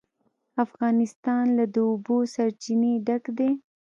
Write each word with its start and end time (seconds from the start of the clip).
افغانستان 0.65 1.45
له 1.57 1.65
د 1.73 1.75
اوبو 1.89 2.17
سرچینې 2.33 2.93
ډک 3.07 3.23
دی. 3.37 3.51